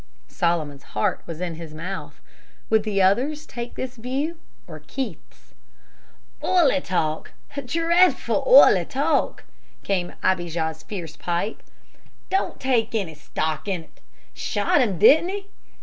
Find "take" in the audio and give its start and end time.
3.45-3.75, 12.59-12.95